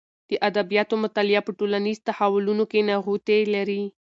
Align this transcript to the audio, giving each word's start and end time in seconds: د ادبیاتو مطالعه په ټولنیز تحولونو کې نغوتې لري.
د 0.29 0.31
ادبیاتو 0.49 0.95
مطالعه 1.03 1.41
په 1.45 1.51
ټولنیز 1.59 1.97
تحولونو 2.07 2.63
کې 2.71 2.79
نغوتې 2.89 3.39
لري. 3.53 3.83